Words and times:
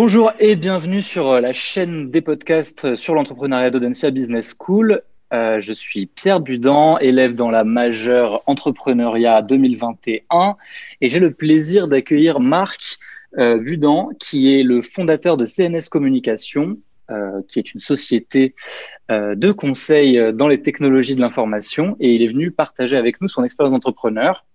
Bonjour 0.00 0.30
et 0.38 0.54
bienvenue 0.54 1.02
sur 1.02 1.28
euh, 1.28 1.40
la 1.40 1.52
chaîne 1.52 2.08
des 2.08 2.20
podcasts 2.20 2.84
euh, 2.84 2.94
sur 2.94 3.14
l'entrepreneuriat 3.14 3.70
d'Audencia 3.70 4.12
Business 4.12 4.54
School. 4.56 5.02
Euh, 5.32 5.60
je 5.60 5.72
suis 5.72 6.06
Pierre 6.06 6.38
Budan, 6.38 6.98
élève 6.98 7.34
dans 7.34 7.50
la 7.50 7.64
majeure 7.64 8.44
entrepreneuriat 8.46 9.42
2021 9.42 10.54
et 11.00 11.08
j'ai 11.08 11.18
le 11.18 11.32
plaisir 11.32 11.88
d'accueillir 11.88 12.38
Marc 12.38 12.98
Budan 13.36 14.10
qui 14.20 14.54
est 14.54 14.62
le 14.62 14.82
fondateur 14.82 15.36
de 15.36 15.44
CNS 15.44 15.88
Communication, 15.90 16.78
qui 17.48 17.58
est 17.58 17.74
une 17.74 17.80
société 17.80 18.54
de 19.10 19.52
conseil 19.52 20.32
dans 20.32 20.48
les 20.48 20.62
technologies 20.62 21.16
de 21.16 21.20
l'information 21.20 21.96
et 21.98 22.14
il 22.14 22.22
est 22.22 22.28
venu 22.28 22.52
partager 22.52 22.96
avec 22.96 23.20
nous 23.20 23.26
son 23.26 23.42
expérience 23.42 23.72
d'entrepreneur. 23.72 24.46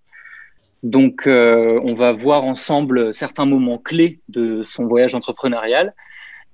Donc, 0.84 1.28
euh, 1.28 1.80
on 1.84 1.96
va 1.96 2.12
voir 2.12 2.44
ensemble 2.44 3.14
certains 3.14 3.46
moments 3.46 3.78
clés 3.78 4.20
de 4.28 4.64
son 4.64 4.86
voyage 4.86 5.16
entrepreneurial 5.16 5.96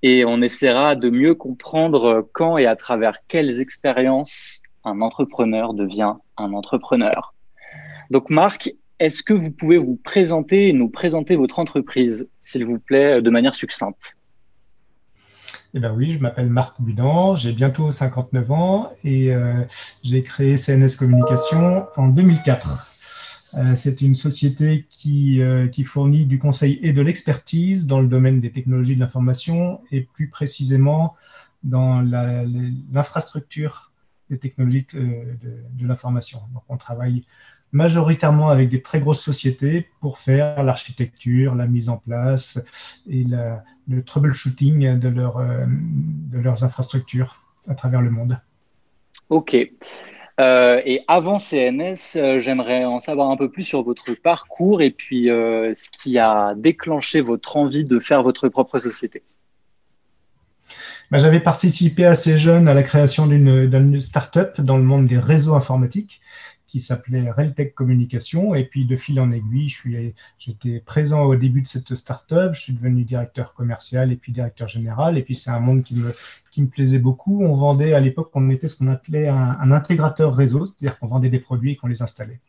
et 0.04 0.24
on 0.24 0.42
essaiera 0.42 0.96
de 0.96 1.10
mieux 1.10 1.34
comprendre 1.34 2.30
quand 2.34 2.58
et 2.58 2.68
à 2.68 2.76
travers 2.76 3.18
quelles 3.28 3.60
expériences 3.60 4.62
un 4.86 5.02
entrepreneur 5.02 5.74
devient 5.74 6.14
un 6.38 6.54
entrepreneur. 6.54 7.34
Donc, 8.12 8.30
Marc, 8.30 8.72
est-ce 9.00 9.24
que 9.24 9.34
vous 9.34 9.52
pouvez 9.52 9.78
vous 9.78 9.96
présenter 9.96 10.70
et 10.70 10.74
nous 10.74 10.90
présenter 10.90 11.36
votre 11.36 11.60
entreprise, 11.60 12.30
s'il 12.38 12.66
vous 12.66 12.80
plaît, 12.80 13.22
de 13.22 13.30
manière 13.30 13.56
succincte? 13.56 14.16
Eh 15.74 15.80
bien 15.80 15.94
oui, 15.94 16.14
je 16.14 16.20
m'appelle 16.20 16.50
Marc 16.50 16.82
Budan, 16.82 17.36
j'ai 17.36 17.52
bientôt 17.52 17.92
59 17.92 18.52
ans 18.52 18.92
et 19.04 19.32
euh, 19.34 19.54
j'ai 20.04 20.24
créé 20.24 20.56
CNS 20.56 20.98
Communication 20.98 21.86
en 21.96 22.08
2004. 22.08 22.89
Euh, 23.56 23.76
c'est 23.76 24.02
une 24.02 24.16
société 24.16 24.86
euh, 25.08 25.68
qui, 25.68 25.84
fournit 25.84 26.26
du 26.26 26.40
conseil 26.40 26.80
et 26.84 26.94
de 26.94 27.02
l'expertise 27.02 27.88
dans 27.88 28.00
le 28.00 28.08
domaine 28.08 28.40
des 28.40 28.52
technologies 28.52 28.96
de 28.96 29.00
l'information 29.00 29.82
et 29.92 30.02
plus 30.02 30.30
précisément 30.30 31.16
dans 31.64 32.02
l'infrastructure 32.02 33.92
des 34.30 34.38
technologies 34.38 34.86
de, 34.94 35.36
de 35.74 35.88
l'information. 35.88 36.40
Donc 36.54 36.64
on 36.70 36.78
travaille 36.78 37.26
majoritairement 37.72 38.50
avec 38.50 38.70
des 38.70 38.82
très 38.82 39.00
grosses 39.00 39.22
sociétés 39.22 39.88
pour 40.00 40.18
faire 40.18 40.64
l'architecture, 40.64 41.56
la 41.56 41.68
mise 41.68 41.90
en 41.90 41.98
place 41.98 42.60
et 43.08 43.26
le 43.88 44.04
troubleshooting 44.04 44.98
de, 45.00 45.08
euh, 45.08 45.66
de 45.68 46.40
leurs 46.40 46.64
infrastructures 46.64 47.44
à 47.68 47.76
travers 47.76 48.02
le 48.02 48.10
monde. 48.10 48.40
OK. 49.30 49.56
Euh, 50.40 50.82
et 50.86 51.04
avant 51.08 51.38
CNS, 51.38 52.16
euh, 52.16 52.40
j'aimerais 52.40 52.86
en 52.86 53.02
savoir 53.02 53.30
un 53.30 53.36
peu 53.36 53.50
plus 53.50 53.66
sur 53.66 53.84
votre 53.84 54.14
parcours 54.14 54.82
et 54.82 54.90
puis 54.90 55.30
euh, 55.30 55.74
ce 55.76 55.90
qui 55.90 56.18
a 56.18 56.54
déclenché 56.56 57.20
votre 57.20 57.58
envie 57.58 57.84
de 57.84 58.00
faire 58.00 58.24
votre 58.24 58.48
propre 58.48 58.80
société. 58.80 59.22
Bah, 61.12 61.18
j'avais 61.18 61.42
participé 61.42 62.06
assez 62.06 62.38
jeune 62.38 62.70
à 62.70 62.74
la 62.74 62.84
création 62.84 63.28
d'une 63.28 64.00
start-up 64.00 64.62
dans 64.62 64.78
le 64.78 64.84
monde 64.84 65.08
des 65.08 65.18
réseaux 65.18 65.56
informatiques 65.56 66.22
qui 66.70 66.80
s'appelait 66.80 67.32
Reltech 67.32 67.74
Communication. 67.74 68.54
Et 68.54 68.64
puis, 68.64 68.86
de 68.86 68.96
fil 68.96 69.20
en 69.20 69.32
aiguille, 69.32 69.74
j'étais 70.38 70.80
présent 70.80 71.24
au 71.24 71.36
début 71.36 71.62
de 71.62 71.68
cette 71.68 71.96
start-up. 71.96 72.54
Je 72.54 72.62
suis 72.62 72.74
devenu 72.74 73.04
directeur 73.04 73.54
commercial 73.54 74.12
et 74.12 74.16
puis 74.16 74.32
directeur 74.32 74.68
général. 74.68 75.18
Et 75.18 75.24
puis, 75.24 75.34
c'est 75.36 75.50
un 75.50 75.60
monde 75.60 75.84
qui 75.84 75.96
me, 75.96 76.14
qui 76.52 76.62
me 76.62 76.68
plaisait 76.68 77.00
beaucoup. 77.00 77.44
On 77.44 77.54
vendait, 77.54 77.94
à 77.94 78.00
l'époque, 78.00 78.30
on 78.36 78.50
était 78.50 78.68
ce 78.68 78.78
qu'on 78.78 78.88
appelait 78.88 79.28
un, 79.28 79.72
intégrateur 79.72 80.36
réseau, 80.36 80.66
c'est-à-dire 80.66 81.00
qu'on 81.00 81.08
vendait 81.08 81.30
des 81.30 81.40
produits 81.40 81.72
et 81.72 81.76
qu'on 81.76 81.88
les 81.88 82.02
installait. 82.02 82.40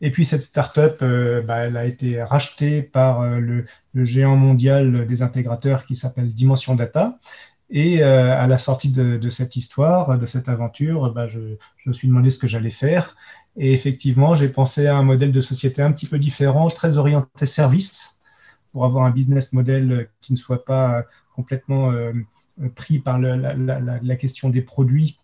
Et 0.00 0.12
puis 0.12 0.24
cette 0.24 0.42
start-up, 0.42 1.00
euh, 1.02 1.42
bah, 1.42 1.56
elle 1.66 1.76
a 1.76 1.84
été 1.84 2.22
rachetée 2.22 2.82
par 2.82 3.20
euh, 3.20 3.40
le, 3.40 3.64
le, 3.94 4.04
géant 4.04 4.36
mondial 4.36 5.08
des 5.08 5.22
intégrateurs 5.22 5.86
qui 5.86 5.96
s'appelle 5.96 6.32
Dimension 6.32 6.76
Data. 6.76 7.18
Et 7.70 8.02
euh, 8.02 8.38
à 8.38 8.46
la 8.46 8.58
sortie 8.58 8.90
de, 8.90 9.28
cette 9.28 9.56
histoire, 9.56 10.18
de 10.18 10.26
cette 10.26 10.48
aventure, 10.48 11.12
bah, 11.12 11.28
je, 11.28 11.38
me 11.86 11.92
suis 11.92 12.08
demandé 12.08 12.30
ce 12.30 12.38
que 12.38 12.46
j'allais 12.46 12.70
faire. 12.70 13.16
Et 13.56 13.72
effectivement, 13.72 14.34
j'ai 14.34 14.48
pensé 14.48 14.86
à 14.86 14.96
un 14.96 15.02
modèle 15.02 15.32
de 15.32 15.40
société 15.40 15.82
un 15.82 15.92
petit 15.92 16.06
peu 16.06 16.18
différent, 16.18 16.68
très 16.68 16.96
orienté 16.96 17.44
service, 17.44 18.20
pour 18.72 18.84
avoir 18.84 19.04
un 19.04 19.10
business 19.10 19.52
model 19.52 20.08
qui 20.20 20.32
ne 20.32 20.38
soit 20.38 20.64
pas 20.64 21.04
complètement 21.34 21.90
euh, 21.92 22.12
pris 22.74 22.98
par 22.98 23.18
la, 23.18 24.16
question 24.16 24.48
des 24.48 24.62
produits 24.62 25.18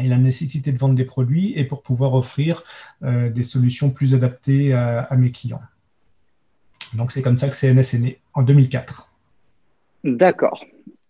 et 0.00 0.08
la 0.08 0.18
nécessité 0.18 0.72
de 0.72 0.78
vendre 0.78 0.94
des 0.94 1.04
produits, 1.04 1.52
et 1.56 1.64
pour 1.64 1.82
pouvoir 1.82 2.14
offrir 2.14 2.62
euh, 3.02 3.30
des 3.30 3.44
solutions 3.44 3.90
plus 3.90 4.14
adaptées 4.14 4.72
à, 4.72 5.00
à 5.00 5.16
mes 5.16 5.30
clients. 5.30 5.62
Donc 6.94 7.12
c'est 7.12 7.22
comme 7.22 7.36
ça 7.36 7.48
que 7.48 7.56
CNS 7.56 7.94
est 7.94 7.98
né 7.98 8.18
en 8.34 8.42
2004. 8.42 9.10
D'accord. 10.04 10.64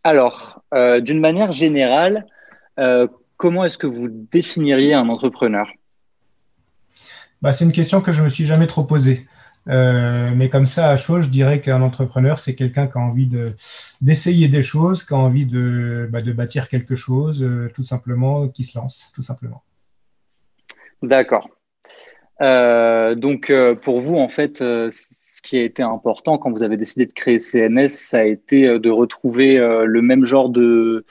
Alors, 0.06 0.62
euh, 0.72 1.00
d'une 1.00 1.18
manière 1.18 1.50
générale, 1.50 2.26
euh, 2.78 3.08
comment 3.36 3.64
est-ce 3.64 3.76
que 3.76 3.88
vous 3.88 4.06
définiriez 4.08 4.94
un 4.94 5.08
entrepreneur? 5.08 5.68
Bah, 7.42 7.52
C'est 7.52 7.64
une 7.64 7.72
question 7.72 8.00
que 8.00 8.12
je 8.12 8.20
ne 8.20 8.26
me 8.26 8.30
suis 8.30 8.46
jamais 8.46 8.68
trop 8.68 8.84
posée. 8.84 9.26
Euh, 9.68 10.30
mais 10.36 10.48
comme 10.48 10.64
ça, 10.64 10.90
à 10.90 10.96
chaud, 10.96 11.22
je 11.22 11.28
dirais 11.28 11.60
qu'un 11.60 11.82
entrepreneur, 11.82 12.38
c'est 12.38 12.54
quelqu'un 12.54 12.86
qui 12.86 12.96
a 12.98 13.00
envie 13.00 13.28
d'essayer 14.00 14.46
des 14.46 14.62
choses, 14.62 15.02
qui 15.02 15.12
a 15.12 15.16
envie 15.16 15.44
de, 15.44 16.08
bah, 16.08 16.22
de 16.22 16.30
bâtir 16.30 16.68
quelque 16.68 16.94
chose, 16.94 17.44
tout 17.74 17.82
simplement, 17.82 18.46
qui 18.46 18.62
se 18.62 18.78
lance, 18.78 19.10
tout 19.12 19.22
simplement. 19.22 19.64
D'accord. 21.02 21.48
donc, 22.40 23.52
pour 23.82 24.00
vous, 24.00 24.18
en 24.18 24.28
fait, 24.28 24.62
qui 25.46 25.58
a 25.58 25.62
été 25.62 25.82
important 25.82 26.38
quand 26.38 26.50
vous 26.50 26.64
avez 26.64 26.76
décidé 26.76 27.06
de 27.06 27.12
créer 27.12 27.38
CNS, 27.38 27.88
ça 27.88 28.18
a 28.18 28.24
été 28.24 28.66
euh, 28.66 28.78
de 28.78 28.90
retrouver 28.90 29.58
euh, 29.58 29.84
le 29.84 30.02
même 30.02 30.24
genre 30.24 30.48
de, 30.50 31.04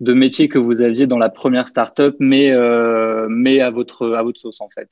métier 0.00 0.48
que 0.48 0.58
vous 0.58 0.80
aviez 0.80 1.06
dans 1.06 1.18
la 1.18 1.28
première 1.28 1.68
startup, 1.68 2.16
mais, 2.18 2.50
euh, 2.50 3.26
mais 3.28 3.60
à, 3.60 3.70
votre, 3.70 4.14
à 4.14 4.22
votre 4.22 4.40
sauce 4.40 4.60
en 4.60 4.68
fait. 4.70 4.88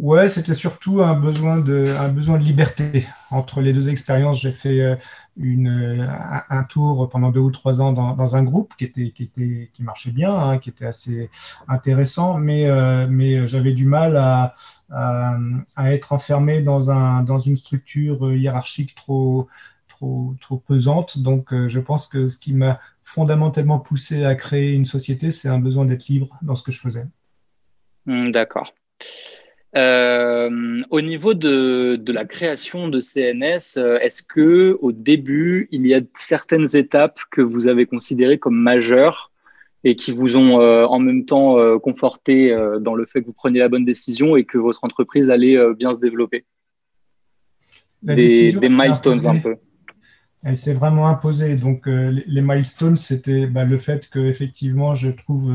Ouais, 0.00 0.28
c'était 0.28 0.54
surtout 0.54 1.02
un 1.02 1.14
besoin, 1.14 1.58
de, 1.58 1.94
un 1.98 2.08
besoin 2.08 2.38
de 2.38 2.42
liberté. 2.42 3.06
Entre 3.30 3.60
les 3.60 3.74
deux 3.74 3.90
expériences, 3.90 4.40
j'ai 4.40 4.50
fait 4.50 4.98
une, 5.36 6.08
un 6.48 6.64
tour 6.64 7.06
pendant 7.10 7.30
deux 7.30 7.40
ou 7.40 7.50
trois 7.50 7.82
ans 7.82 7.92
dans, 7.92 8.36
un 8.36 8.42
groupe 8.42 8.74
qui, 8.78 8.84
était, 8.84 9.10
qui, 9.10 9.24
était, 9.24 9.70
qui 9.74 9.82
marchait 9.82 10.10
bien, 10.10 10.32
hein, 10.32 10.58
qui 10.58 10.70
était 10.70 10.86
assez 10.86 11.28
intéressant, 11.68 12.38
mais, 12.38 12.66
mais 13.08 13.46
j'avais 13.46 13.72
du 13.72 13.84
mal 13.84 14.16
à, 14.16 14.54
à, 14.90 15.92
être 15.92 16.14
enfermé 16.14 16.62
dans, 16.62 16.90
un, 16.90 17.22
dans 17.22 17.38
une 17.38 17.56
structure 17.56 18.34
hiérarchique 18.34 18.94
trop, 18.94 19.48
trop, 20.00 20.34
trop 20.40 20.56
pesante. 20.56 21.18
Donc, 21.18 21.52
euh, 21.52 21.68
je 21.68 21.78
pense 21.78 22.06
que 22.06 22.28
ce 22.28 22.38
qui 22.38 22.54
m'a 22.54 22.80
fondamentalement 23.04 23.78
poussé 23.78 24.24
à 24.24 24.34
créer 24.34 24.72
une 24.72 24.84
société, 24.84 25.30
c'est 25.30 25.48
un 25.48 25.58
besoin 25.58 25.84
d'être 25.84 26.08
libre 26.08 26.38
dans 26.42 26.54
ce 26.54 26.62
que 26.62 26.72
je 26.72 26.80
faisais. 26.80 27.06
Hmm, 28.06 28.30
d'accord. 28.30 28.72
Euh, 29.76 30.82
au 30.90 31.00
niveau 31.00 31.34
de, 31.34 31.94
de, 31.94 32.12
la 32.12 32.24
création 32.24 32.88
de 32.88 33.00
CNS, 33.00 33.76
euh, 33.78 33.98
est-ce 34.00 34.22
que 34.22 34.76
au 34.80 34.90
début, 34.90 35.68
il 35.70 35.86
y 35.86 35.94
a 35.94 36.00
certaines 36.14 36.74
étapes 36.74 37.20
que 37.30 37.40
vous 37.40 37.68
avez 37.68 37.86
considérées 37.86 38.38
comme 38.38 38.56
majeures 38.56 39.30
et 39.84 39.94
qui 39.94 40.10
vous 40.10 40.36
ont 40.36 40.60
euh, 40.60 40.84
en 40.86 40.98
même 40.98 41.24
temps 41.24 41.58
euh, 41.58 41.78
conforté 41.78 42.54
dans 42.80 42.94
le 42.94 43.06
fait 43.06 43.20
que 43.20 43.26
vous 43.26 43.32
preniez 43.32 43.60
la 43.60 43.68
bonne 43.68 43.84
décision 43.84 44.36
et 44.36 44.44
que 44.44 44.58
votre 44.58 44.82
entreprise 44.82 45.30
allait 45.30 45.56
bien 45.74 45.92
se 45.92 46.00
développer? 46.00 46.44
Des, 48.02 48.54
milestones 48.68 49.26
un 49.26 49.38
peu. 49.38 49.56
Elle 50.42 50.56
s'est 50.56 50.74
vraiment 50.74 51.06
imposée. 51.06 51.54
Donc, 51.54 51.86
les 51.86 52.40
milestones, 52.40 52.96
c'était 52.96 53.46
bah, 53.46 53.64
le 53.64 53.76
fait 53.76 54.08
que 54.08 54.18
effectivement, 54.18 54.94
je 54.94 55.10
trouve 55.10 55.52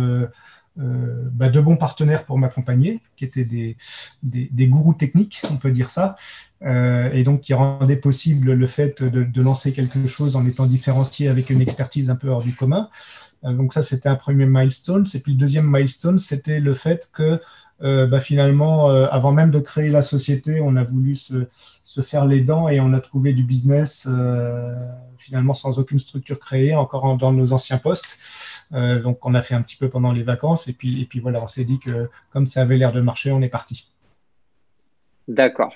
bah, 0.78 1.50
de 1.50 1.62
bons 1.62 1.78
partenaires 1.78 2.26
pour 2.26 2.38
m'accompagner, 2.38 3.00
qui 3.16 3.24
étaient 3.24 3.46
des, 3.46 3.78
des, 4.24 4.50
des, 4.52 4.68
gourous 4.68 4.94
techniques, 4.94 5.42
on 5.50 5.56
peut 5.56 5.72
dire 5.72 5.90
ça, 5.90 6.16
et 6.62 7.24
donc 7.24 7.42
qui 7.42 7.54
rendaient 7.54 7.96
possible 7.96 8.52
le 8.52 8.68
fait 8.68 9.02
de, 9.02 9.24
de, 9.24 9.42
lancer 9.42 9.72
quelque 9.72 10.06
chose 10.08 10.36
en 10.36 10.46
étant 10.46 10.66
différencié 10.66 11.30
avec 11.30 11.50
une 11.50 11.62
expertise 11.62 12.10
un 12.10 12.16
peu 12.16 12.28
hors 12.28 12.44
du 12.44 12.54
commun. 12.56 12.90
Euh, 13.46 13.54
donc 13.54 13.74
ça, 13.74 13.82
c'était 13.82 14.10
un 14.10 14.16
premier 14.16 14.46
milestone. 14.46 15.06
Et 15.14 15.20
puis 15.20 15.34
le 15.34 15.38
deuxième 15.38 15.70
milestone, 15.70 16.18
c'était 16.18 16.60
le 16.60 16.74
fait 16.74 17.10
que 17.14 17.40
euh, 17.82 18.08
bah, 18.08 18.22
finalement, 18.22 18.90
euh, 18.90 19.08
avant 19.12 19.34
même 19.34 19.52
de 19.52 19.60
créer 19.60 19.90
la 19.90 20.02
société, 20.02 20.62
on 20.62 20.76
a 20.76 20.84
voulu 20.84 21.16
se, 21.16 21.48
se, 21.84 22.02
faire 22.02 22.26
les 22.26 22.42
dents 22.42 22.70
et 22.70 22.80
on 22.80 22.94
a 22.94 23.00
trouvé 23.02 23.34
du 23.34 23.44
business 23.44 24.08
finalement 25.18 25.54
sans 25.56 25.80
aucune 25.80 25.98
structure 25.98 26.40
créée, 26.40 26.76
encore 26.76 27.18
dans 27.18 27.34
nos 27.34 27.52
anciens 27.52 27.80
postes. 27.80 28.20
Donc 28.72 29.26
on 29.26 29.34
a 29.34 29.42
fait 29.42 29.56
un 29.56 29.62
petit 29.62 29.78
peu 29.78 29.90
pendant 29.90 30.12
les 30.12 30.24
vacances 30.24 30.68
et 30.68 30.74
puis, 30.74 31.02
et 31.02 31.06
puis 31.06 31.20
voilà, 31.20 31.42
on 31.42 31.48
s'est 31.48 31.64
dit 31.64 31.80
que 31.80 32.10
comme 32.32 32.46
ça 32.46 32.62
avait 32.62 32.78
l'air 32.78 32.92
de 32.92 33.02
marcher, 33.02 33.32
on 33.32 33.42
est 33.42 33.50
parti. 33.50 33.92
D'accord. 35.28 35.74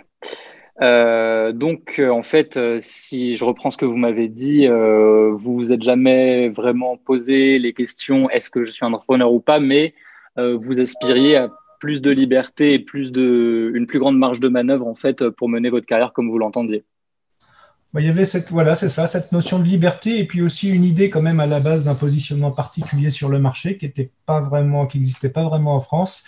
Euh, 0.81 1.51
donc, 1.51 1.95
euh, 1.99 2.09
en 2.09 2.23
fait, 2.23 2.55
euh, 2.55 2.79
si 2.81 3.35
je 3.35 3.43
reprends 3.43 3.69
ce 3.69 3.77
que 3.77 3.85
vous 3.85 3.97
m'avez 3.97 4.29
dit, 4.29 4.67
vous 4.67 5.55
vous 5.55 5.71
êtes 5.71 5.81
jamais 5.81 6.49
vraiment 6.49 6.97
posé 6.97 7.59
les 7.59 7.73
questions 7.73 8.29
est-ce 8.29 8.49
que 8.49 8.63
je 8.63 8.71
suis 8.71 8.85
un 8.85 8.93
entrepreneur 8.93 9.31
ou 9.31 9.39
pas, 9.39 9.59
mais 9.59 9.93
vous 10.37 10.79
aspiriez 10.79 11.35
à 11.35 11.49
plus 11.81 12.01
de 12.01 12.11
liberté 12.11 12.73
et 12.73 12.79
plus 12.79 13.11
de, 13.11 13.71
une 13.73 13.87
plus 13.87 13.99
grande 13.99 14.17
marge 14.17 14.39
de 14.39 14.47
manœuvre 14.47 14.87
en 14.87 14.95
fait 14.95 15.27
pour 15.29 15.49
mener 15.49 15.69
votre 15.69 15.85
carrière 15.85 16.13
comme 16.13 16.29
vous 16.29 16.37
l'entendiez. 16.37 16.85
Bah, 17.93 18.01
il 18.01 18.07
y 18.07 18.09
avait 18.09 18.25
cette, 18.25 18.51
voilà, 18.51 18.75
c'est 18.75 18.89
ça, 18.89 19.07
cette 19.07 19.31
notion 19.31 19.57
de 19.57 19.63
liberté 19.63 20.19
et 20.19 20.27
puis 20.27 20.41
aussi 20.41 20.69
une 20.69 20.83
idée 20.83 21.09
quand 21.09 21.21
même 21.21 21.39
à 21.39 21.47
la 21.47 21.59
base 21.59 21.85
d'un 21.85 21.95
positionnement 21.95 22.51
particulier 22.51 23.09
sur 23.09 23.29
le 23.29 23.39
marché 23.39 23.77
qui 23.77 23.85
était 23.85 24.11
pas 24.27 24.41
vraiment, 24.41 24.85
qui 24.85 24.97
n'existait 24.97 25.29
pas 25.29 25.43
vraiment 25.43 25.75
en 25.75 25.79
France. 25.79 26.25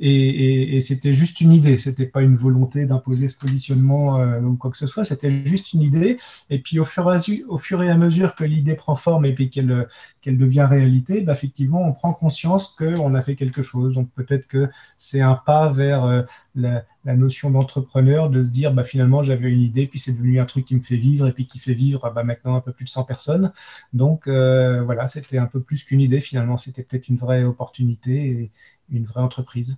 Et, 0.00 0.80
c'était 0.80 1.12
juste 1.12 1.40
une 1.40 1.52
idée, 1.52 1.76
c'était 1.76 2.06
pas 2.06 2.22
une 2.22 2.36
volonté 2.36 2.86
d'imposer 2.86 3.26
ce 3.26 3.36
positionnement 3.36 4.18
euh, 4.20 4.40
ou 4.40 4.56
quoi 4.56 4.70
que 4.70 4.76
ce 4.76 4.86
soit, 4.86 5.04
c'était 5.04 5.30
juste 5.44 5.72
une 5.72 5.82
idée. 5.82 6.18
Et 6.50 6.60
puis 6.60 6.78
au 6.78 6.84
fur 6.84 7.12
et 7.12 7.90
à, 7.90 7.96
mesure 7.96 8.36
que 8.36 8.44
l'idée 8.44 8.74
prend 8.74 8.94
forme 8.94 9.24
et 9.24 9.34
puis 9.34 9.50
qu'elle 9.50 9.88
qu'elle 10.22 10.38
devient 10.38 10.66
réalité, 10.68 11.22
bah, 11.22 11.32
effectivement, 11.32 11.82
on 11.82 11.92
prend 11.92 12.12
conscience 12.12 12.76
qu'on 12.78 13.14
a 13.14 13.22
fait 13.22 13.34
quelque 13.34 13.62
chose. 13.62 13.94
Donc 13.94 14.10
peut-être 14.14 14.46
que 14.46 14.68
c'est 14.96 15.20
un 15.20 15.34
pas 15.34 15.68
vers 15.68 16.04
euh, 16.04 16.22
la, 16.54 16.84
la, 17.08 17.16
notion 17.16 17.50
d'entrepreneur, 17.50 18.30
de 18.30 18.42
se 18.42 18.50
dire 18.50 18.72
bah, 18.72 18.84
finalement 18.84 19.22
j'avais 19.22 19.50
une 19.50 19.60
idée, 19.60 19.86
puis 19.86 19.98
c'est 19.98 20.12
devenu 20.12 20.40
un 20.40 20.46
truc 20.46 20.64
qui 20.66 20.76
me 20.76 20.82
fait 20.82 20.96
vivre 20.96 21.26
et 21.26 21.32
puis 21.32 21.46
qui 21.46 21.58
fait 21.58 21.74
vivre 21.74 22.10
bah, 22.14 22.22
maintenant 22.22 22.54
un 22.54 22.60
peu 22.60 22.72
plus 22.72 22.84
de 22.84 22.90
100 22.90 23.04
personnes. 23.04 23.52
Donc 23.92 24.26
euh, 24.26 24.82
voilà, 24.82 25.06
c'était 25.06 25.38
un 25.38 25.46
peu 25.46 25.60
plus 25.60 25.84
qu'une 25.84 26.00
idée 26.00 26.20
finalement, 26.20 26.58
c'était 26.58 26.82
peut-être 26.82 27.08
une 27.08 27.16
vraie 27.16 27.44
opportunité 27.44 28.12
et 28.12 28.50
une 28.90 29.04
vraie 29.04 29.22
entreprise. 29.22 29.76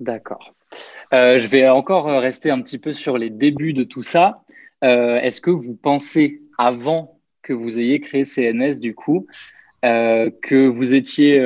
D'accord. 0.00 0.54
Euh, 1.12 1.38
je 1.38 1.46
vais 1.48 1.68
encore 1.68 2.06
rester 2.06 2.50
un 2.50 2.60
petit 2.60 2.78
peu 2.78 2.92
sur 2.92 3.16
les 3.16 3.30
débuts 3.30 3.72
de 3.72 3.84
tout 3.84 4.02
ça. 4.02 4.42
Euh, 4.82 5.16
est-ce 5.16 5.40
que 5.40 5.50
vous 5.50 5.74
pensez, 5.74 6.42
avant 6.58 7.20
que 7.42 7.52
vous 7.52 7.78
ayez 7.78 8.00
créé 8.00 8.24
CNS, 8.24 8.80
du 8.80 8.94
coup, 8.94 9.26
euh, 9.84 10.30
que 10.42 10.66
vous 10.66 10.94
étiez, 10.94 11.40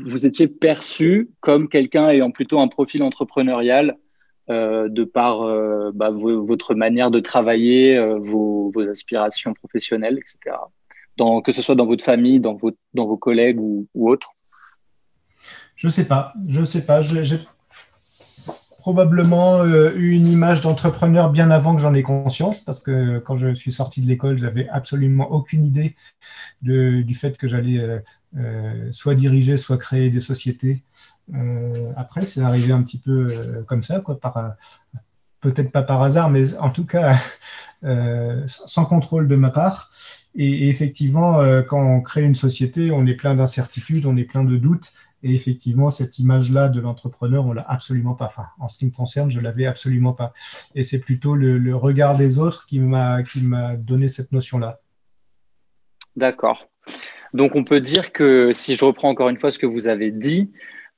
vous 0.00 0.26
étiez 0.26 0.48
perçu 0.48 1.30
comme 1.40 1.68
quelqu'un 1.68 2.08
ayant 2.08 2.30
plutôt 2.30 2.58
un 2.60 2.68
profil 2.68 3.02
entrepreneurial 3.02 3.96
de 4.48 5.04
par 5.04 5.40
bah, 5.92 6.10
votre 6.10 6.74
manière 6.74 7.10
de 7.10 7.20
travailler, 7.20 7.98
vos, 8.18 8.72
aspirations 8.88 9.54
professionnelles, 9.54 10.18
etc. 10.18 10.56
Dans, 11.16 11.40
que 11.40 11.50
ce 11.52 11.62
soit 11.62 11.74
dans 11.74 11.86
votre 11.86 12.04
famille, 12.04 12.40
dans 12.40 12.54
vos, 12.54 12.70
dans 12.94 13.06
vos 13.06 13.16
collègues 13.16 13.58
ou, 13.58 13.88
autres 13.94 14.32
Je 15.74 15.88
ne 15.88 15.92
sais 15.92 16.06
pas. 16.06 16.32
Je 16.46 16.64
sais 16.64 16.84
pas. 16.84 17.55
Probablement 18.86 19.64
euh, 19.64 19.90
eu 19.96 20.12
une 20.12 20.28
image 20.28 20.60
d'entrepreneur 20.60 21.30
bien 21.30 21.50
avant 21.50 21.74
que 21.74 21.82
j'en 21.82 21.92
ai 21.92 22.04
conscience, 22.04 22.60
parce 22.60 22.78
que 22.78 23.18
quand 23.18 23.36
je 23.36 23.52
suis 23.52 23.72
sorti 23.72 24.00
de 24.00 24.06
l'école, 24.06 24.38
j'avais 24.38 24.68
absolument 24.68 25.32
aucune 25.32 25.64
idée 25.64 25.96
du 26.62 27.14
fait 27.16 27.36
que 27.36 27.48
j'allais 27.48 27.80
euh, 27.80 27.98
euh, 28.38 28.92
soit 28.92 29.16
diriger, 29.16 29.56
soit 29.56 29.76
créer 29.76 30.08
des 30.08 30.20
sociétés. 30.20 30.84
après, 31.96 32.24
c'est 32.24 32.42
arrivé 32.42 32.72
un 32.72 32.80
petit 32.84 33.00
peu 33.00 33.64
comme 33.66 33.82
ça, 33.82 33.98
quoi, 33.98 34.20
par, 34.20 34.54
peut-être 35.40 35.72
pas 35.72 35.82
par 35.82 36.00
hasard, 36.04 36.30
mais 36.30 36.56
en 36.58 36.70
tout 36.70 36.86
cas 36.86 37.16
sans 38.46 38.84
contrôle 38.84 39.26
de 39.26 39.34
ma 39.34 39.50
part. 39.50 39.90
Et, 40.36 40.46
et 40.46 40.68
effectivement, 40.68 41.40
quand 41.68 41.82
on 41.82 42.00
crée 42.02 42.22
une 42.22 42.36
société, 42.36 42.92
on 42.92 43.04
est 43.04 43.14
plein 43.14 43.34
d'incertitudes, 43.34 44.06
on 44.06 44.16
est 44.16 44.30
plein 44.32 44.44
de 44.44 44.56
doutes. 44.56 44.92
Et 45.26 45.34
effectivement, 45.34 45.90
cette 45.90 46.20
image-là 46.20 46.68
de 46.68 46.80
l'entrepreneur, 46.80 47.44
on 47.46 47.52
l'a 47.52 47.66
absolument 47.68 48.14
pas. 48.14 48.30
En 48.60 48.68
ce 48.68 48.78
qui 48.78 48.86
me 48.86 48.92
concerne, 48.92 49.28
je 49.28 49.40
l'avais 49.40 49.66
absolument 49.66 50.12
pas. 50.12 50.32
Et 50.76 50.84
c'est 50.84 51.00
plutôt 51.00 51.34
le, 51.34 51.74
regard 51.74 52.16
des 52.16 52.38
autres 52.38 52.64
qui 52.66 52.78
m'a 52.78 53.24
qui 53.24 53.40
m'a 53.40 53.74
donné 53.74 54.06
cette 54.06 54.30
notion-là. 54.30 54.78
D'accord. 56.14 56.68
Donc, 57.34 57.56
on 57.56 57.64
peut 57.64 57.80
dire 57.80 58.12
que 58.12 58.52
si 58.54 58.76
je 58.76 58.84
reprends 58.84 59.08
encore 59.08 59.28
une 59.28 59.36
fois 59.36 59.50
ce 59.50 59.58
que 59.58 59.66
vous 59.66 59.88
avez 59.88 60.12
dit, 60.12 60.52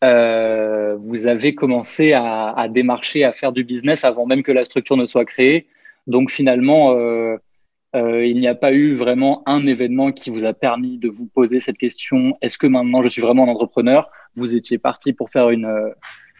euh, 0.05 0.95
vous 1.01 1.27
avez 1.27 1.55
commencé 1.55 2.13
à, 2.13 2.69
démarcher, 2.69 3.25
à 3.25 3.33
faire 3.33 3.53
du 3.53 3.65
business 3.65 4.05
avant 4.05 4.27
même 4.27 4.43
que 4.43 4.53
la 4.53 4.67
structure 4.67 4.99
ne 4.99 5.07
soit 5.07 5.25
créée. 5.25 5.69
Donc, 6.07 6.31
finalement, 6.31 6.93
euh, 6.93 7.39
euh, 7.97 8.27
il 8.27 8.39
n'y 8.39 8.47
a 8.47 8.55
pas 8.55 8.73
eu 8.73 8.95
vraiment 8.95 9.43
un 9.47 9.67
événement 9.67 10.13
qui 10.13 10.29
vous 10.29 10.45
a 10.45 10.53
permis 10.53 10.99
de 10.99 11.09
vous 11.09 11.27
poser 11.27 11.61
cette 11.61 11.79
question 11.79 12.37
est-ce 12.43 12.59
que 12.59 12.67
maintenant 12.67 13.03
je 13.03 13.09
suis 13.09 13.23
vraiment 13.23 13.45
un 13.45 13.49
entrepreneur? 13.49 14.11
Vous 14.37 14.55
étiez 14.55 14.79
parti 14.79 15.13
pour 15.13 15.31
faire 15.31 15.51
une, 15.51 15.67
euh, 15.67 15.91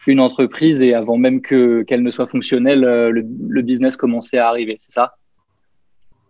une 0.09 0.19
entreprise 0.19 0.81
et 0.81 0.93
avant 0.93 1.17
même 1.17 1.41
que 1.41 1.83
qu'elle 1.83 2.03
ne 2.03 2.11
soit 2.11 2.27
fonctionnelle, 2.27 2.83
euh, 2.83 3.11
le, 3.11 3.61
business 3.61 3.95
commençait 3.95 4.37
à 4.37 4.47
arriver, 4.47 4.77
c'est 4.79 4.91
ça? 4.91 5.15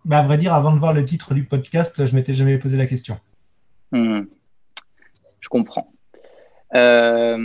Bah, 0.06 0.20
À 0.20 0.24
vrai 0.24 0.38
dire, 0.38 0.54
avant 0.54 0.74
de 0.74 0.80
voir 0.80 0.94
le 0.94 1.06
titre 1.06 1.34
du 1.34 1.44
podcast, 1.44 2.06
je 2.06 2.16
m'étais 2.16 2.34
jamais 2.34 2.58
posé 2.58 2.78
la 2.78 2.86
question. 2.86 3.18
Hmm. 3.92 4.22
Je 5.40 5.50
comprends. 5.50 5.92
Euh... 6.76 7.38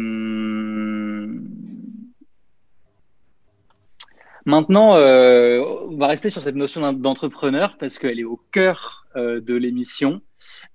Maintenant, 4.47 4.97
euh, 4.97 5.61
on 5.89 5.97
va 5.97 6.07
rester 6.09 6.29
sur 6.29 6.43
cette 6.43 6.55
notion 6.55 6.93
d'entrepreneur 6.93 7.79
parce 7.79 7.99
qu'elle 7.99 8.21
est 8.21 8.25
au 8.25 8.39
cœur 8.53 9.07
euh, 9.17 9.41
de 9.41 9.55
l'émission. 9.55 10.21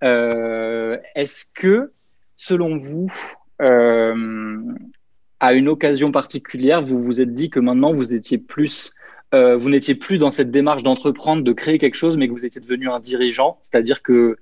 Est-ce 0.01 1.45
que, 1.53 1.93
selon 2.39 2.77
vous, 2.77 3.11
à 3.59 5.53
une 5.53 5.67
occasion 5.67 6.11
particulière, 6.11 6.81
vous 6.81 7.01
vous 7.03 7.19
êtes 7.19 7.33
dit 7.33 7.49
que 7.49 7.59
maintenant 7.59 7.93
plus, 8.37 8.93
vous 9.33 9.69
n'étiez 9.69 9.95
plus 9.95 10.17
dans 10.17 10.31
cette 10.31 10.49
démarche 10.49 10.83
d'entreprendre, 10.83 11.43
de 11.43 11.51
créer 11.51 11.77
quelque 11.77 11.95
chose, 11.95 12.17
mais 12.17 12.27
que 12.27 12.33
vous 12.33 12.45
étiez 12.45 12.61
devenu 12.61 12.89
un 12.89 13.01
dirigeant, 13.01 13.57
c'est-à-dire 13.61 14.01
que 14.01 14.37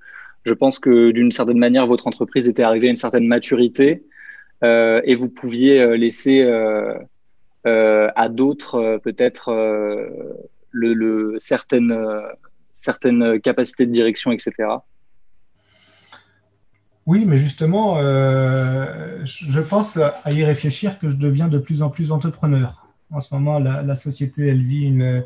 je 0.46 0.54
pense 0.54 0.78
que 0.78 1.12
d'une 1.12 1.32
certaine 1.32 1.58
manière, 1.58 1.88
votre 1.88 2.08
entreprise 2.08 2.48
était 2.48 2.64
arrivée 2.64 2.88
à 2.88 2.92
une 2.92 2.96
certaine 2.96 3.28
maturité 3.28 4.04
et 4.64 5.16
vous 5.16 5.30
pouviez 5.30 5.98
laisser 5.98 6.44
euh, 7.68 8.10
à 8.16 8.30
d'autres 8.30 8.76
euh, 8.76 8.98
peut-être 8.98 9.50
euh, 9.50 11.38
certaines, 11.40 11.94
certaines 12.76 13.42
capacités 13.42 13.86
de 13.86 13.92
direction, 13.92 14.32
etc. 14.32 14.54
Oui, 17.08 17.26
mais 17.26 17.38
justement, 17.38 17.96
je 18.00 19.60
pense 19.62 19.98
à 19.98 20.32
y 20.32 20.44
réfléchir 20.44 21.00
que 21.00 21.10
je 21.10 21.16
deviens 21.16 21.48
de 21.48 21.58
plus 21.58 21.82
en 21.82 21.90
plus 21.90 22.12
entrepreneur. 22.12 22.86
En 23.12 23.22
ce 23.22 23.34
moment, 23.34 23.60
la, 23.60 23.96
société, 23.96 24.48
elle 24.48 24.62
vit 24.62 24.84
une, 24.84 25.24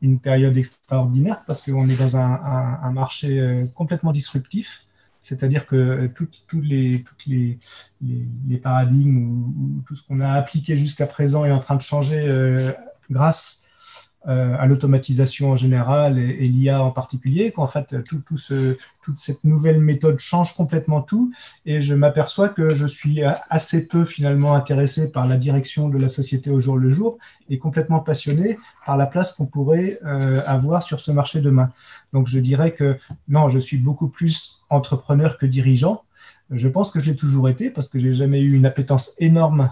une, 0.00 0.18
période 0.18 0.56
extraordinaire 0.56 1.42
parce 1.46 1.60
qu'on 1.62 1.88
est 1.90 1.96
dans 1.96 2.16
un, 2.16 2.90
marché 2.92 3.60
complètement 3.74 4.12
disruptif. 4.12 4.88
C'est-à-dire 5.20 5.66
que 5.66 6.10
les, 6.54 7.02
toutes 7.02 7.26
les, 7.26 7.58
les, 8.00 8.56
paradigmes 8.56 9.18
ou, 9.18 9.82
tout 9.86 9.94
ce 9.94 10.02
qu'on 10.02 10.20
a 10.20 10.30
appliqué 10.30 10.76
jusqu'à 10.76 11.06
présent 11.06 11.44
est 11.44 11.50
en 11.50 11.58
train 11.58 11.76
de 11.76 11.82
changer 11.82 12.26
euh, 12.26 12.72
grâce 13.10 13.64
euh, 13.64 13.67
à 14.24 14.66
l'automatisation 14.66 15.52
en 15.52 15.56
général 15.56 16.18
et, 16.18 16.48
l'IA 16.48 16.82
en 16.82 16.90
particulier, 16.90 17.50
qu'en 17.50 17.66
fait, 17.66 18.02
tout, 18.04 18.20
tout 18.26 18.36
ce, 18.36 18.76
toute 19.02 19.18
cette 19.18 19.44
nouvelle 19.44 19.80
méthode 19.80 20.18
change 20.18 20.54
complètement 20.54 21.00
tout. 21.00 21.32
Et 21.64 21.80
je 21.80 21.94
m'aperçois 21.94 22.48
que 22.48 22.74
je 22.74 22.86
suis 22.86 23.22
assez 23.48 23.88
peu 23.88 24.04
finalement 24.04 24.54
intéressé 24.54 25.10
par 25.12 25.26
la 25.26 25.36
direction 25.36 25.88
de 25.88 25.96
la 25.96 26.08
société 26.08 26.50
au 26.50 26.60
jour 26.60 26.76
le 26.76 26.90
jour 26.90 27.18
et 27.48 27.58
complètement 27.58 28.00
passionné 28.00 28.58
par 28.84 28.96
la 28.96 29.06
place 29.06 29.32
qu'on 29.32 29.46
pourrait 29.46 29.98
euh, 30.04 30.42
avoir 30.46 30.82
sur 30.82 31.00
ce 31.00 31.10
marché 31.10 31.40
demain. 31.40 31.70
Donc 32.12 32.28
je 32.28 32.38
dirais 32.38 32.72
que 32.72 32.98
non, 33.28 33.48
je 33.48 33.58
suis 33.58 33.78
beaucoup 33.78 34.08
plus 34.08 34.64
entrepreneur 34.68 35.38
que 35.38 35.46
dirigeant. 35.46 36.02
Je 36.50 36.68
pense 36.68 36.90
que 36.90 37.00
je 37.00 37.06
l'ai 37.06 37.16
toujours 37.16 37.48
été 37.48 37.70
parce 37.70 37.88
que 37.88 37.98
j'ai 37.98 38.14
jamais 38.14 38.40
eu 38.40 38.54
une 38.54 38.66
appétence 38.66 39.14
énorme 39.18 39.70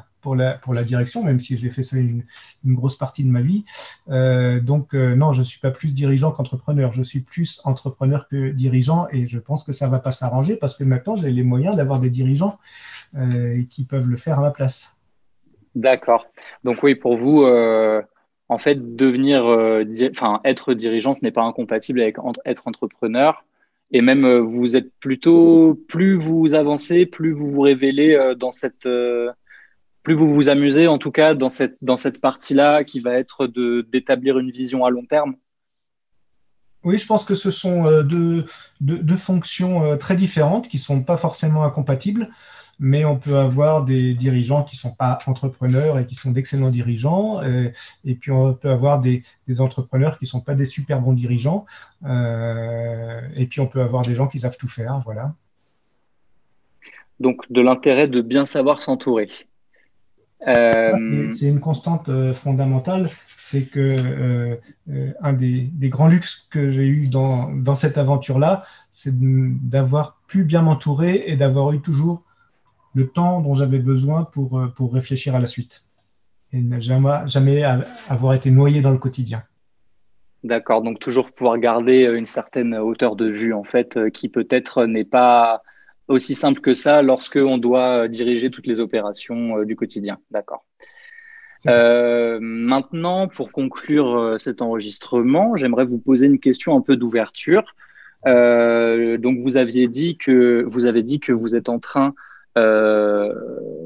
pour 0.60 0.74
la, 0.74 0.82
direction, 0.82 1.22
même 1.22 1.38
si 1.38 1.56
j'ai 1.56 1.70
fait 1.70 1.84
ça 1.84 1.96
une, 1.98 2.24
grosse 2.64 2.96
partie 2.96 3.22
de 3.22 3.30
ma 3.30 3.42
vie. 3.42 3.64
Euh, 4.10 4.58
donc, 4.58 4.92
euh, 4.92 5.14
non, 5.14 5.32
je 5.32 5.38
ne 5.38 5.44
suis 5.44 5.60
pas 5.60 5.70
plus 5.70 5.94
dirigeant 5.94 6.32
qu'entrepreneur. 6.32 6.92
Je 6.92 7.02
suis 7.04 7.20
plus 7.20 7.60
entrepreneur 7.64 8.26
que 8.26 8.50
dirigeant 8.50 9.06
et 9.12 9.28
je 9.28 9.38
pense 9.38 9.62
que 9.62 9.70
ça 9.70 9.86
ne 9.86 9.92
va 9.92 10.00
pas 10.00 10.10
s'arranger 10.10 10.56
parce 10.56 10.76
que 10.76 10.82
maintenant, 10.82 11.14
j'ai 11.14 11.30
les 11.30 11.44
moyens 11.44 11.76
d'avoir 11.76 12.00
des 12.00 12.10
dirigeants 12.10 12.58
euh, 13.16 13.62
qui 13.70 13.84
peuvent 13.84 14.08
le 14.08 14.16
faire 14.16 14.40
à 14.40 14.42
ma 14.42 14.50
place. 14.50 15.00
D'accord. 15.76 16.26
Donc, 16.64 16.82
oui, 16.82 16.96
pour 16.96 17.16
vous, 17.16 17.46
en 18.48 18.58
fait, 18.58 18.96
devenir, 18.96 19.44
enfin, 20.10 20.40
être 20.44 20.74
dirigeant, 20.74 21.14
ce 21.14 21.20
n'est 21.22 21.30
pas 21.30 21.42
incompatible 21.42 22.00
avec 22.00 22.16
être 22.44 22.66
entrepreneur. 22.66 23.44
Et 23.92 24.00
même, 24.00 24.26
vous 24.38 24.74
êtes 24.74 24.92
plutôt, 24.98 25.80
plus 25.86 26.16
vous 26.16 26.54
avancez, 26.54 27.06
plus 27.06 27.30
vous 27.30 27.48
vous 27.48 27.60
révélez 27.60 28.34
dans 28.36 28.50
cette 28.50 28.88
plus 30.06 30.14
vous 30.14 30.32
vous 30.32 30.48
amusez, 30.48 30.86
en 30.86 30.98
tout 30.98 31.10
cas, 31.10 31.34
dans 31.34 31.48
cette, 31.48 31.78
dans 31.82 31.96
cette 31.96 32.20
partie-là 32.20 32.84
qui 32.84 33.00
va 33.00 33.14
être 33.14 33.48
d'établir 33.48 34.38
une 34.38 34.52
vision 34.52 34.84
à 34.84 34.90
long 34.90 35.04
terme 35.04 35.34
Oui, 36.84 36.96
je 36.96 37.04
pense 37.04 37.24
que 37.24 37.34
ce 37.34 37.50
sont 37.50 37.86
euh, 37.86 38.04
deux, 38.04 38.44
deux, 38.80 39.16
fonctions 39.16 39.82
euh, 39.82 39.96
très 39.96 40.14
différentes 40.14 40.68
qui 40.68 40.76
ne 40.76 40.82
sont 40.82 41.02
pas 41.02 41.16
forcément 41.16 41.64
incompatibles, 41.64 42.28
mais 42.78 43.04
on 43.04 43.16
peut 43.16 43.36
avoir 43.36 43.84
des 43.84 44.14
dirigeants 44.14 44.62
qui 44.62 44.76
ne 44.76 44.78
sont 44.78 44.94
pas 44.94 45.18
entrepreneurs 45.26 45.98
et 45.98 46.06
qui 46.06 46.14
sont 46.14 46.30
d'excellents 46.30 46.70
dirigeants, 46.70 47.42
et, 47.42 47.72
et, 48.04 48.14
puis 48.14 48.30
on 48.30 48.54
peut 48.54 48.70
avoir 48.70 49.00
des, 49.00 49.24
des 49.48 49.60
entrepreneurs 49.60 50.20
qui 50.20 50.26
ne 50.26 50.28
sont 50.28 50.40
pas 50.40 50.54
des 50.54 50.66
super 50.66 51.00
bons 51.00 51.14
dirigeants, 51.14 51.66
euh, 52.04 53.22
et 53.34 53.46
puis 53.46 53.58
on 53.58 53.66
peut 53.66 53.80
avoir 53.80 54.02
des 54.02 54.14
gens 54.14 54.28
qui 54.28 54.38
savent 54.38 54.56
tout 54.56 54.68
faire, 54.68 55.02
voilà. 55.04 55.34
Donc 57.18 57.40
de 57.50 57.60
l'intérêt 57.60 58.06
de 58.06 58.20
bien 58.20 58.46
savoir 58.46 58.84
s'entourer. 58.84 59.28
C'est 60.40 61.48
une 61.48 61.60
constante 61.60 62.10
fondamentale 62.32 63.10
c'est 63.36 63.66
que 63.66 63.80
euh, 63.80 64.56
euh, 64.90 65.12
un 65.20 65.32
des, 65.32 65.70
grands 65.82 66.08
luxes 66.08 66.48
que 66.50 66.70
j'ai 66.70 66.86
eu 66.86 67.08
dans, 67.08 67.52
dans 67.52 67.74
cette 67.74 67.98
aventure-là, 67.98 68.64
c'est 68.90 69.14
d'avoir 69.14 70.18
pu 70.26 70.44
bien 70.44 70.62
m'entourer 70.62 71.24
et 71.26 71.36
d'avoir 71.36 71.72
eu 71.72 71.80
toujours 71.80 72.22
le 72.94 73.06
temps 73.08 73.40
dont 73.40 73.54
j'avais 73.54 73.78
besoin 73.78 74.24
pour, 74.24 74.58
euh, 74.58 74.68
pour 74.68 74.94
réfléchir 74.94 75.34
à 75.34 75.38
la 75.38 75.46
suite. 75.46 75.84
Et 76.52 76.60
ne 76.60 76.80
jamais, 76.80 77.10
jamais 77.26 77.62
avoir 78.08 78.34
été 78.34 78.50
noyé 78.50 78.80
dans 78.80 78.92
le 78.92 78.98
quotidien. 78.98 79.42
D'accord, 80.44 80.80
donc 80.80 81.00
toujours 81.00 81.32
pouvoir 81.32 81.58
garder 81.58 82.04
une 82.04 82.24
certaine 82.24 82.74
hauteur 82.76 83.16
de 83.16 83.26
vue, 83.26 83.52
en 83.52 83.64
fait, 83.64 83.98
qui 84.12 84.28
peut-être 84.28 84.86
n'est 84.86 85.04
pas 85.04 85.62
aussi 86.08 86.34
simple 86.34 86.60
que 86.60 86.74
ça 86.74 87.02
lorsque 87.02 87.36
on 87.36 87.58
doit 87.58 88.08
diriger 88.08 88.50
toutes 88.50 88.66
les 88.66 88.80
opérations 88.80 89.62
du 89.62 89.76
quotidien. 89.76 90.18
D'accord. 90.30 90.64
Euh, 91.68 92.38
maintenant, 92.40 93.28
pour 93.28 93.52
conclure 93.52 94.16
euh, 94.16 94.38
cet 94.38 94.62
enregistrement, 94.62 95.56
j'aimerais 95.56 95.84
vous 95.84 95.98
poser 95.98 96.26
une 96.26 96.38
question 96.38 96.76
un 96.76 96.80
peu 96.80 96.96
d'ouverture. 96.96 97.74
Euh, 98.26 99.18
donc, 99.18 99.38
vous 99.40 99.56
aviez 99.56 99.88
dit 99.88 100.16
que 100.16 100.64
vous 100.66 100.86
avez 100.86 101.02
dit 101.02 101.20
que 101.20 101.32
vous 101.32 101.56
êtes 101.56 101.68
en 101.68 101.78
train 101.78 102.14
de, 102.56 103.34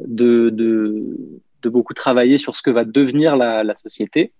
de, 0.07 1.69
beaucoup 1.69 1.93
travailler 1.93 2.39
sur 2.39 2.57
ce 2.57 2.63
que 2.63 2.71
va 2.71 2.85
devenir 2.85 3.37
la, 3.37 3.65
la 3.65 3.75
société. 3.75 4.33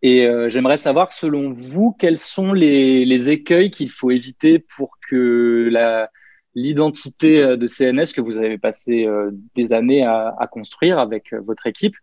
Et 0.00 0.26
j'aimerais 0.48 0.78
savoir, 0.78 1.12
selon 1.12 1.52
vous, 1.52 1.94
quels 1.98 2.18
sont 2.18 2.54
les, 2.54 3.04
les 3.04 3.28
écueils 3.28 3.70
qu'il 3.70 3.90
faut 3.90 4.10
éviter 4.10 4.58
pour 4.58 4.96
que 5.06 5.68
l'identité 6.58 7.56
de 7.56 7.66
CNS 7.66 8.12
que 8.14 8.20
vous 8.20 8.38
avez 8.38 8.58
passé 8.58 9.06
des 9.54 9.72
années 9.72 10.04
à, 10.04 10.48
construire 10.50 10.98
avec 10.98 11.32
votre 11.32 11.66
équipe 11.66 11.94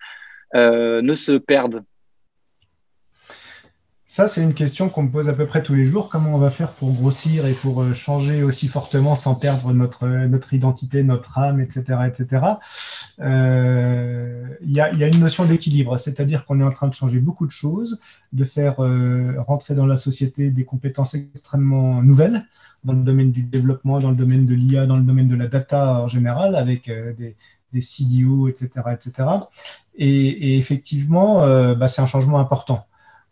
euh, 0.56 1.02
ne 1.02 1.16
se 1.16 1.34
perdent 1.34 1.84
ça, 4.08 4.28
c'est 4.28 4.44
une 4.44 4.54
question 4.54 4.88
qu'on 4.88 5.04
me 5.04 5.10
pose 5.10 5.30
à 5.30 5.34
peu 5.34 5.48
près 5.48 5.64
tous 5.64 5.74
les 5.74 5.86
jours. 5.86 6.10
Comment 6.10 6.36
on 6.36 6.38
va 6.38 6.52
faire 6.52 6.72
pour 6.72 6.94
grossir 6.94 7.48
et 7.48 7.54
pour 7.54 7.82
euh, 7.82 7.94
changer 7.94 8.44
aussi 8.44 8.68
fortement 8.68 9.16
sans 9.16 9.34
perdre 9.34 9.74
notre, 9.74 10.08
notre 10.08 10.54
identité, 10.54 11.04
notre 11.04 11.40
âme, 11.40 11.60
etc. 11.60 11.84
etc. 12.08 12.42
Euh, 13.20 14.50
il 14.62 14.72
y, 14.72 14.82
a, 14.82 14.90
une 14.90 15.20
notion 15.20 15.46
d'équilibre, 15.46 15.98
c'est-à-dire 15.98 16.46
qu'on 16.46 16.60
est 16.60 16.64
en 16.64 16.72
train 16.72 16.88
de 16.88 16.94
changer 16.94 17.20
beaucoup 17.20 17.46
de 17.46 17.52
choses, 17.52 18.00
de 18.34 18.46
faire 18.46 18.78
rentrer 19.38 19.76
dans 19.76 19.86
la 19.86 19.98
société 19.98 20.50
des 20.50 20.66
compétences 20.66 21.14
extrêmement 21.14 22.02
nouvelles 22.02 22.46
dans 22.84 22.94
le 22.94 23.04
domaine 23.04 23.32
du 23.32 23.44
développement, 23.44 24.00
dans 24.00 24.10
le 24.10 24.16
domaine 24.16 24.46
de 24.46 24.54
l'IA, 24.54 24.86
dans 24.86 24.98
le 24.98 25.04
domaine 25.04 25.28
de 25.28 25.36
la 25.36 25.48
data 25.48 26.02
en 26.02 26.08
général, 26.08 26.56
avec 26.56 26.88
des, 26.90 27.36
des 27.76 27.82
CDO, 27.82 28.48
etc. 28.48 28.70
etc. 28.94 29.30
Et, 29.98 30.58
effectivement, 30.58 31.44
euh, 31.44 31.76
bah, 31.76 31.88
c'est 31.88 32.02
un 32.02 32.08
changement 32.08 32.40
important. 32.40 32.86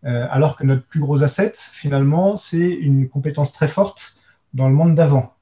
Euh, 0.05 0.27
alors 0.29 0.57
que 0.57 0.65
notre 0.65 0.85
plus 0.85 0.99
gros 0.99 1.23
asset, 1.23 1.53
finalement, 1.55 2.35
c'est 2.35 2.69
une 2.69 3.07
compétence 3.07 3.53
très 3.53 3.69
forte 3.69 4.15
dans 4.53 4.67
le 4.67 4.75
monde 4.75 4.95
d'avant. 4.95 5.33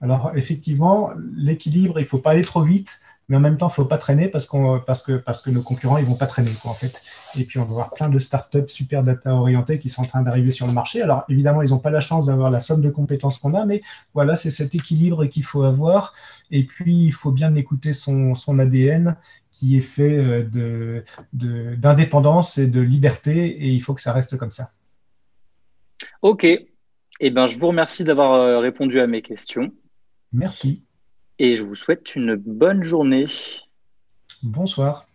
Alors 0.00 0.32
effectivement, 0.36 1.10
l'équilibre, 1.36 1.98
il 1.98 2.02
ne 2.02 2.08
faut 2.08 2.18
pas 2.18 2.30
aller 2.30 2.44
trop 2.44 2.62
vite, 2.62 3.00
mais 3.28 3.36
en 3.36 3.40
même 3.40 3.58
temps, 3.58 3.66
il 3.66 3.70
ne 3.70 3.74
faut 3.74 3.84
pas 3.84 3.98
traîner 3.98 4.28
parce, 4.28 4.46
qu'on, 4.46 4.78
parce, 4.78 5.02
que, 5.02 5.16
parce 5.16 5.42
que 5.42 5.50
nos 5.50 5.62
concurrents, 5.62 5.98
ils 5.98 6.04
ne 6.04 6.08
vont 6.08 6.14
pas 6.14 6.26
traîner, 6.26 6.52
quoi, 6.62 6.70
en 6.70 6.74
fait. 6.74 7.02
Et 7.36 7.44
puis, 7.44 7.58
on 7.58 7.64
va 7.64 7.72
voir 7.72 7.90
plein 7.92 8.08
de 8.08 8.18
startups 8.20 8.68
super 8.68 9.02
data 9.02 9.34
orientées 9.34 9.80
qui 9.80 9.88
sont 9.88 10.02
en 10.02 10.04
train 10.04 10.22
d'arriver 10.22 10.52
sur 10.52 10.66
le 10.66 10.72
marché. 10.72 11.02
Alors, 11.02 11.24
évidemment, 11.28 11.62
ils 11.62 11.70
n'ont 11.70 11.80
pas 11.80 11.90
la 11.90 12.00
chance 12.00 12.26
d'avoir 12.26 12.50
la 12.50 12.60
somme 12.60 12.82
de 12.82 12.90
compétences 12.90 13.38
qu'on 13.38 13.54
a, 13.54 13.66
mais 13.66 13.80
voilà, 14.14 14.36
c'est 14.36 14.50
cet 14.50 14.76
équilibre 14.76 15.26
qu'il 15.26 15.42
faut 15.42 15.64
avoir. 15.64 16.14
Et 16.52 16.64
puis, 16.64 17.06
il 17.06 17.12
faut 17.12 17.32
bien 17.32 17.54
écouter 17.56 17.92
son, 17.92 18.36
son 18.36 18.60
ADN 18.60 19.16
qui 19.50 19.76
est 19.76 19.82
fait 19.82 20.16
euh, 20.16 20.44
de, 20.44 21.04
de, 21.32 21.74
d'indépendance 21.76 22.58
et 22.58 22.68
de 22.70 22.80
liberté, 22.80 23.46
et 23.46 23.70
il 23.70 23.80
faut 23.80 23.94
que 23.94 24.02
ça 24.02 24.12
reste 24.12 24.36
comme 24.36 24.50
ça. 24.50 24.68
OK. 26.22 26.46
Eh 27.18 27.30
ben, 27.30 27.48
je 27.48 27.58
vous 27.58 27.68
remercie 27.68 28.04
d'avoir 28.04 28.34
euh, 28.34 28.58
répondu 28.60 29.00
à 29.00 29.06
mes 29.06 29.22
questions. 29.22 29.72
Merci 30.32 30.85
et 31.38 31.56
je 31.56 31.62
vous 31.62 31.74
souhaite 31.74 32.14
une 32.16 32.36
bonne 32.36 32.82
journée. 32.82 33.26
Bonsoir. 34.42 35.06